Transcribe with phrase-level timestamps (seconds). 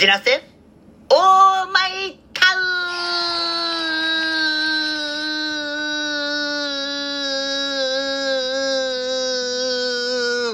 [0.00, 0.42] じらせ？
[1.10, 2.58] オーマイタウ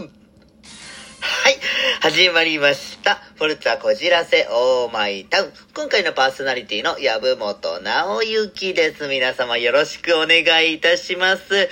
[0.02, 0.10] ン
[1.20, 1.60] はい、
[2.00, 3.22] 始まりました。
[3.36, 5.52] フォルツァこじらせオーマイタウン。
[5.74, 9.06] 今回のパーソナリティの籔本直之です。
[9.06, 11.68] 皆様よろしくお願いいたします。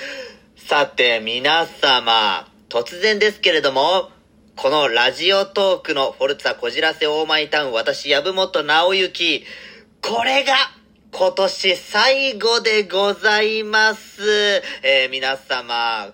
[0.56, 4.12] さて、皆様、突然ですけれども、
[4.56, 9.44] このラジオトークのフォルツァこじらせオーマイタウン、私、籔本直之、
[10.00, 10.54] これが、
[11.10, 14.22] 今年最後でございます。
[14.82, 16.12] えー皆様、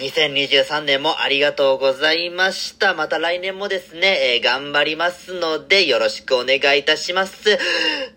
[0.00, 2.94] 2023年もありがとうございました。
[2.94, 7.58] また来年もですね、えー頑張りますので、よろしくお願いいたします。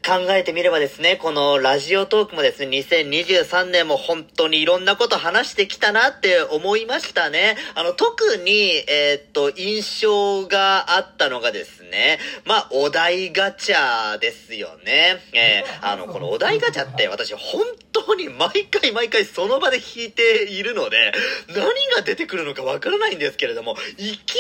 [0.06, 7.58] 考えてみればですね、このラジオトークもですね、2023年も本当にいろんなこと話してきたなって思いましたね。
[7.76, 15.22] あの、特に、えーっと、印象があったのがですね、まあ、お題ガチャですよね。
[15.34, 21.12] えー あの、このお題ガチャって私本当に毎回毎回その場で引いているので、
[21.50, 24.36] 何が出てくるのかわからないんですけれども、いき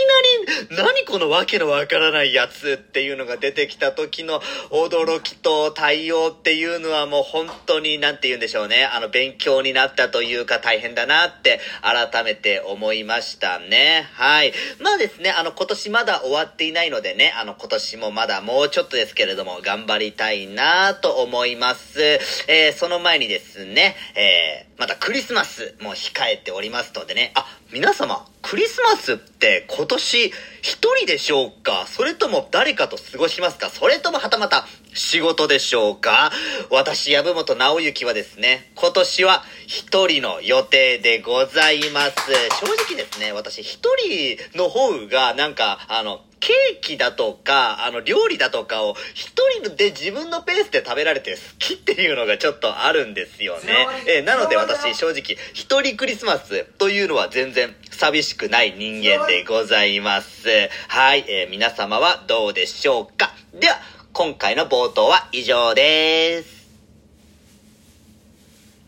[0.69, 8.85] なり、何このわけのわからないやつっていうのが出てきた時の驚きと対応っていうのはもう本当に、なんて言うんでしょうね。
[8.85, 14.07] あの、勉強になったというか大変だなって改めて思いましたね。
[14.13, 14.53] はい。
[14.79, 22.01] まあですね、あの、今年まだ終わっていないのでね、あの、今年もまだもうちょっとですけれども、頑張りたいなと思います。
[22.47, 30.28] えーその前にですね、えーまたクリスマスも控えておりますのでね、あ、皆様、クリスマスって今年
[30.61, 31.86] 一人でしょうか？
[31.88, 33.69] それとも誰かと過ごしますか？
[33.69, 36.31] それともはたまた仕事でしょうか？
[36.69, 42.13] 私、籔本直之はですね、今年は一人の予定でございます。
[42.59, 53.88] 正直ですね、私一人の方がなんか、あの、ケーキだとか、あの、料理だとかを一人で自分のペースで食べられて好きっていうのがちょっとあるんですよね。
[54.07, 60.50] えーなので私正直、一人クリスマスというのは全然寂しくない人間でございます。
[60.90, 63.34] はい、えー皆様はどうでしょうか？
[63.53, 63.79] では、
[64.16, 66.69] 今回の冒頭は以上です。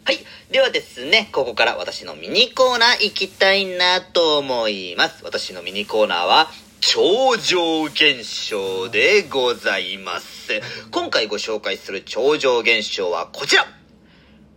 [0.03, 0.19] はい。
[0.52, 5.25] ではですね、ここから私のミニコーナー行きたいなと思います。
[5.25, 6.47] 私のミニコーナーは、
[6.80, 10.62] 超常現象でございます。
[10.91, 13.66] 今回ご紹介する超常現象はこちら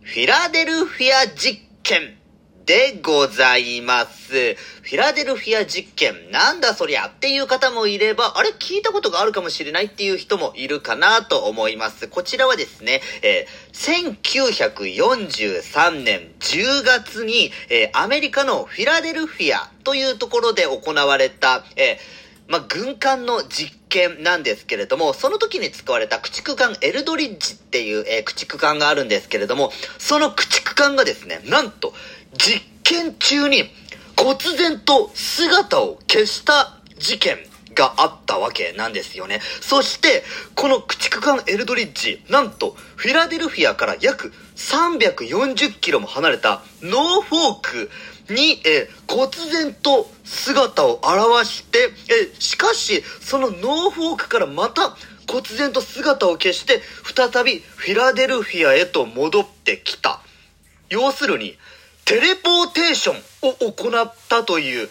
[0.03, 2.15] フィラデルフィア実験
[2.69, 4.31] でございます。
[4.31, 12.07] フィラデルフィア実験、なんだそりゃっていう方もいれば、あれ聞いたことがあるかもしれないっていう人もいるかなと思います。
[12.07, 13.69] こちらはですね、えー
[14.69, 22.19] 1943年10月に、えーアメリカのフィラデルフィアというところで行われた、えー
[22.49, 31.93] まあ、軍艦の実験なんですけれども、その時に使われた駆逐艦エルドリッジっていう、えー駆逐艦があるんですけれども、その駆逐艦がですね、なんと、
[32.37, 33.69] 実験中に、
[34.15, 37.37] 忽然と姿を消した事件
[37.73, 39.39] があったわけなんですよね。
[39.61, 40.23] そして、
[40.55, 47.89] この駆逐艦エルドリッジ、なんと、フィラデルフィアから約340キロも離れたノーフォーク
[48.33, 54.95] に、えー忽然と姿を現して、えーしかし、そのノーフォークからまた、
[55.27, 56.81] 忽然と姿を消して、
[57.15, 60.21] 再びフィラデルフィアへと戻ってきた。
[60.89, 61.57] 要するに、
[62.09, 64.89] テレポーテーションを行ったという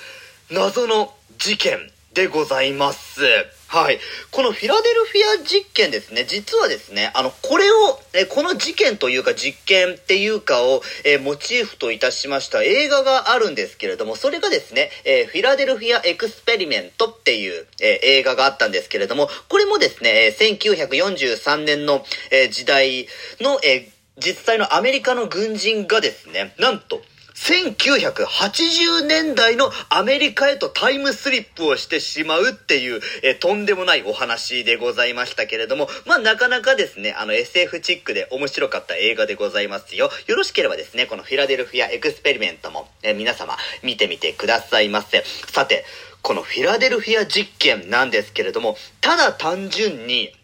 [0.53, 1.79] 謎の事件
[2.15, 3.23] でございます。
[3.67, 3.99] はい。
[4.31, 23.09] このフィラデルフィア実験ですね、実はですね、あの、これを、えこの事件というか実験っていうかを、えモチーフといたしました映画があるんですけれども、それがですね、えフィラデルフィアエクスペリメントっていう、え映画があったんですけれども、これもですね、え1943年の、え時代
[23.41, 27.01] の、え実際のアメリカの軍人がですね、なんと、
[27.39, 40.11] 1980年代のアメリカへとタイムスリップをしてしまうっていう、えとんでもないお話でございましたけれども、まあなかなかですね、あの SF チックで面白かった映画でございますよ。
[40.26, 45.23] よろしければですね、このフィラデルフィアエクスペリメントも、え皆様見てみてくださいませ。
[45.47, 45.85] さて、
[46.23, 50.35] このフィラデルフィア実験なんですけれども、ただ単純に、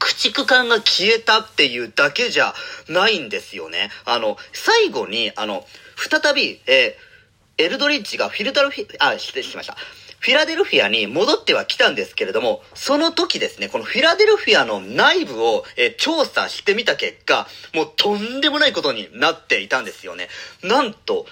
[0.00, 2.54] 駆逐艦が消えたっていうだけじゃ
[2.88, 3.90] ないんですよね。
[4.04, 5.64] あの、最後に、あの、
[5.96, 7.10] 再び、えー
[7.60, 9.76] エルドリッジがフィルダルフィ、あ、失礼しました。
[10.18, 20.28] フィラデルフィアに戻っては来たんですけれども、その時ですね、このフィラデルフィアの内部を、え調査してみた結果、もうとんでもないことになっていたんですよね。
[20.62, 21.26] なんと、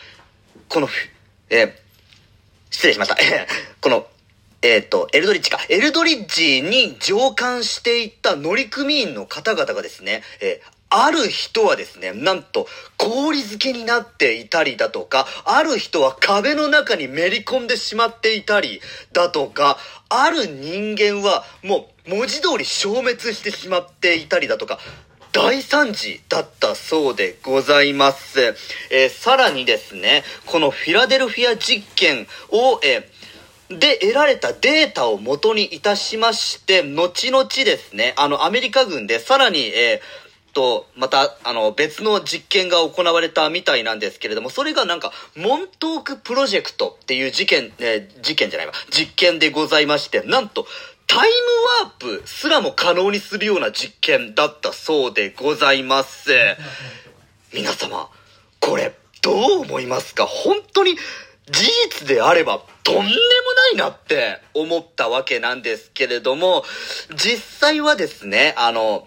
[0.69, 0.89] この、
[1.49, 1.73] えー
[2.71, 3.17] 失礼しました。
[3.81, 4.07] この、
[4.61, 5.59] えっ、と、エルドリッジか。
[5.69, 12.67] エルドリッジに乗艦していった乗組員の方々がですね、えーある人はですね、なんと
[12.97, 18.81] 氷漬けになっていたりだとか、ある人は壁の中にめり込んでしまっていたり
[19.13, 19.77] だとか、
[20.09, 24.79] ある人間はもう文字通り消滅してしまっていたりだとか、
[25.33, 28.41] 大惨事だったそうでございます。
[28.91, 33.18] えー、さらにですね、このフィラデルフィア実験を、えー
[33.71, 50.67] で得られたデータを元にいたしまして、後々ですね、あの、アメリカ軍でさらに、えー、と、また、あの、別の実験が行われたみたいなんですけれども、それがなんか、モントークプロジェクトっていう事件、えー、事件じゃないわ、実験でございまして、なんと、
[51.07, 56.31] タイムワープすらも可能にするような実験だったそうでございます。
[57.53, 58.11] 皆様、
[58.61, 60.27] これ、どう思いますか？
[60.27, 60.97] 本当に、
[61.51, 63.11] 事実であればとんでもな
[63.73, 66.65] いなって思ったわけなんですけれども、
[67.15, 69.07] 実際はですね、あの、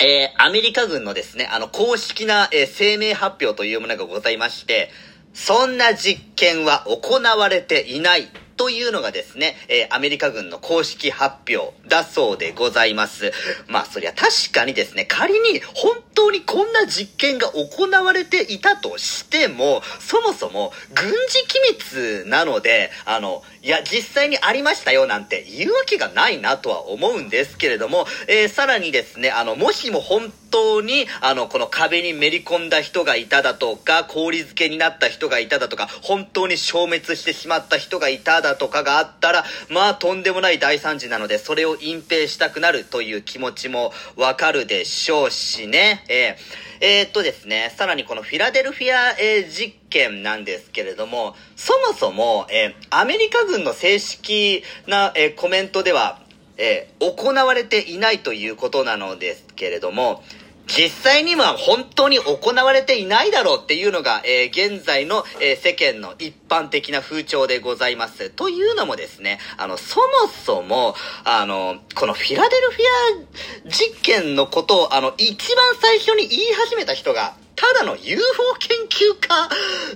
[0.00, 4.90] えー、アメリカ軍のですね、あの、公式な、えー、声明発表というものがございまして、
[5.32, 8.28] そんな実験は行われていない
[8.62, 13.32] というのがですね、えー、アメリカ軍の公式発表だそうでございます。
[13.66, 56.18] まあ、そりゃ確かにですね、仮に本当にこんな実験が行われていたとしても、そもそも軍事機密なので、あの、いや、実際にありましたよなんて言うわけがないなとは思うんですけれども、えー、さらにですね、あの、もしも本当に、あの、この壁にめり込んだ人がいただとか、氷漬けになった人がいただとか、本当に消滅してしまった人がいただとかがあったら、まあ、とんでもない大惨事なので、それを隠蔽したくなるという気持ちもわかるでしょうしね、えーえー、っとですね、さらにこのフィラデルフィア、えー、実験なんですけれども、そもそも、えー、アメリカ軍の正式な、えコメントでは、
[56.58, 60.24] え行われていないということなのですけれども、
[60.66, 68.30] 実際には本当に行われていないだろうっていうのが、えー、現在の、えー、世間の一般的な風潮でございます。
[68.30, 70.94] というのもですね、あの、そもそも、
[71.24, 78.22] あの、このフィラデルフィア実験のことを、あの、一番最初に言い始めた人が、ただの UFO
[78.58, 79.48] 研究家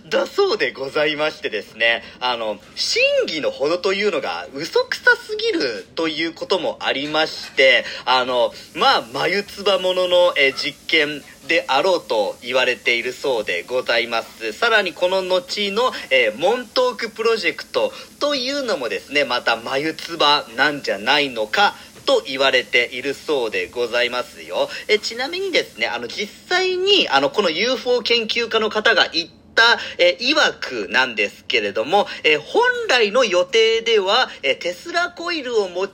[0.08, 14.52] だそうでございましてですね、あの、真偽のほどというのが嘘くさすぎるということもありまして、あの、まあ、眉唾者のえ実験であろうと言われているそうでございます。
[14.52, 20.18] さらにこの後の、えー、モントークプロジェクトというのもですね、また眉唾
[20.56, 21.74] なんじゃないのか
[22.06, 24.68] と言われているそうでございますよ。
[24.88, 29.62] えちなみにですね、あの実際にあのこの UFO 研究家の方が言ったた、
[29.98, 35.88] えー、曰くなんですけれども、え、本来の予定では、え、テスラコイルを用い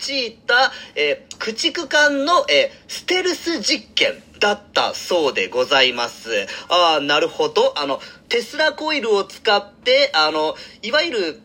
[0.47, 6.47] た、え、駆逐艦の、え、ステルス実験だったそうでございます。
[6.69, 7.73] ああ、なるほど。
[7.79, 11.41] あの、テスラコイルを使って、あの、いわゆる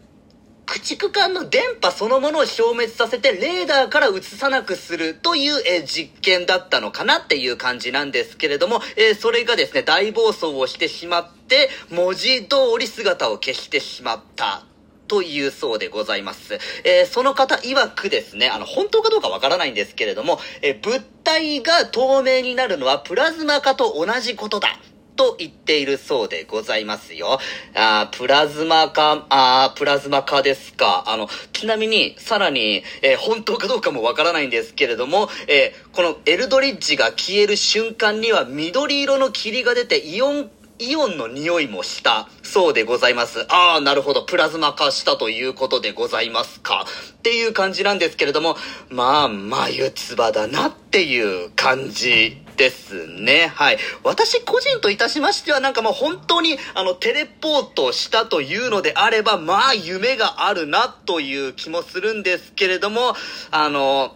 [0.67, 14.65] 駆逐艦の電波そのものを消滅させてレーダーから映さなくするという、えー、実験だったのかなっていう感じなんですけれども、えー、それがですね、大暴走をしてしまって、文字通り姿を消してしまった。
[15.07, 16.59] というそうでございます。
[16.83, 24.77] えー、その方曰くですね、あの、本当かどうかわからないんですけれども、え、物体が透明になるのはプラズマ化と同じことだ。
[25.17, 27.39] と言っているそうでございますよ。
[27.75, 31.03] あプラズマ化、あプラズマ化ですか。
[31.07, 43.45] あの、ちなみに、さらに、えー、本当かどうかもわからないんですけれども、えー、このエルドリッジが消える瞬間には緑色の霧が出てイオンイオンの匂いもしたそうでございます。
[43.49, 44.23] ああ、なるほど。
[44.23, 46.85] プラズマ化したということでございますか。
[47.17, 48.55] っていう感じなんですけれども、
[48.89, 53.51] まあ、眉唾だなっていう感じですね。
[53.55, 53.77] はい。
[54.03, 63.15] 私個人といたしましては、なんかもう本当に、あの、テレポートしたというのであれば、まあ、夢があるなという気もするんですけれども、
[63.51, 64.15] あの、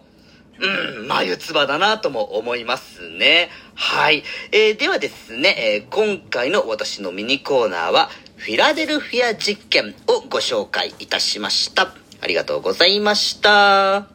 [0.62, 3.50] うん、眉唾だなとも思いますね。
[3.76, 4.24] はい。
[4.52, 11.94] えー、ではですね、えー、今回の私のミニコーナーは、フィラデルフィア実験をご紹介いたしました。
[12.22, 13.50] ありがとうございました。
[13.52, 14.08] は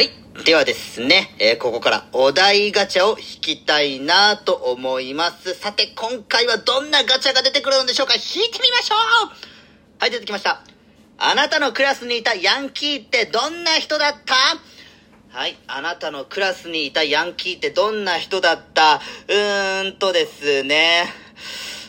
[0.00, 0.10] い
[0.44, 5.54] ではですね、えー、ここからお題ガチャを引きたいなと思います。
[5.54, 8.14] さて、今回はどんなガチャが出てくるのでしょうか？
[8.14, 8.98] 引いてみましょう
[9.98, 10.62] はい、出てきました。
[11.18, 14.34] あなたのクラスにいたヤンキーってどんな人だった？
[15.30, 15.56] はい。
[15.66, 18.96] あなたのクラスにいたヤンキーってどんな人だった？
[18.96, 21.04] うーんとですね。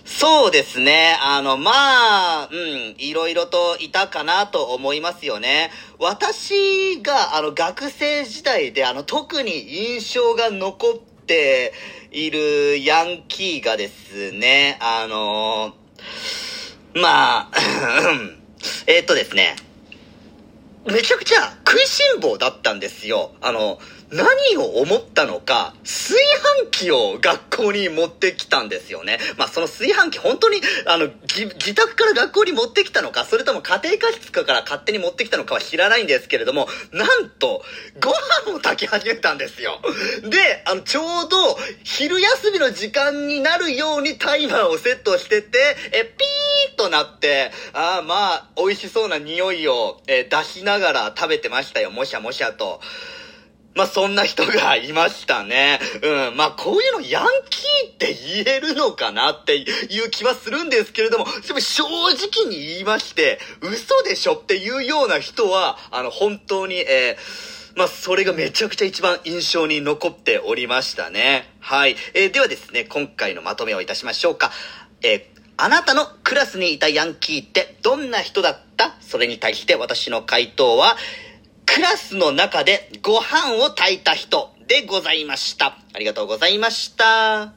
[0.05, 1.15] そうですね。
[1.21, 5.71] あの、まあ、うん、いろいろといたかなと思いますよね。
[5.99, 9.51] 私が、あの、学生時代で、あの、特に
[9.93, 11.73] 印象が残って
[12.11, 15.75] いるヤンキーがですね、あの、
[16.95, 17.51] まあ、
[18.87, 19.55] えっとですね、
[20.85, 23.31] めちゃくちゃ食いしん坊だったんですよ。
[23.41, 23.79] あの、
[24.11, 26.15] 何を思ったのか、炊
[26.63, 29.19] 飯器を学校に持ってきたんですよね。
[29.37, 37.63] まあ、その炊飯器本当に、あの、自宅から学校に持ってきたのか、それとも家庭科室から勝手に持ってきたのかは知らないんですけれども、なんと、
[38.01, 38.11] ご
[38.47, 39.79] 飯を炊き始めたんですよ。
[40.23, 51.91] で、あの、ちょうど、昼休みの時間になるようにタイマーをセットしてて、え、ピーッとなって、ああ、まあ、美味しそうな匂いを、えー出しながら食べてましたよ。
[51.91, 52.81] もしゃもしゃと。
[53.75, 55.79] まあ、そんな人がいましたね。
[56.01, 56.37] うん。
[56.37, 58.13] まあ、こういうのヤンキーって
[58.45, 59.63] 言えるのかなってい
[60.05, 71.47] う気はするんですけれども、でも正直に言いまして、嘘でしょっていうような人は、あの、本当に、えーまあ、それがめちゃくちゃ一番印象に残っておりましたね。
[71.59, 71.95] はい。
[72.15, 74.51] えーではですね、今回のまとめをいたしましょうか。
[75.01, 78.95] えーあなたのクラスにいたヤンキーってどんな人だった？
[79.01, 80.95] それに対して私の回答は、
[81.71, 85.77] クラスの中でご飯を炊いた人でございました。
[85.93, 87.05] ありがとうございました。
[87.05, 87.53] は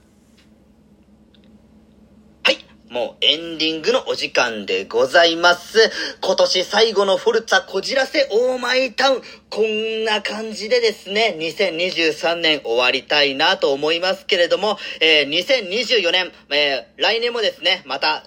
[2.46, 2.58] い。
[2.90, 5.90] もうエンディングのお時間でございます。
[6.20, 9.22] 今年最後のフォルツァこじらせオーマイタウン。
[9.48, 18.24] こんな感じでですね、2023年終わりたいなと思いますけれども、えー2024年、えー来年もですね、また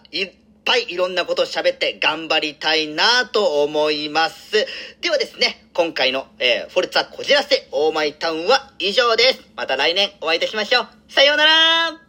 [0.66, 4.66] ぱいいろんなことを喋って頑張りたいなと思います。
[5.00, 9.42] ではですね、今回の、えーフォルツァこじらせオーマイタウンは以上です。
[9.56, 10.88] また来年お会いいたしましょう。
[11.08, 11.52] さようなら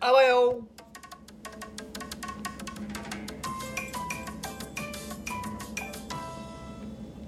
[0.01, 0.76] あわよ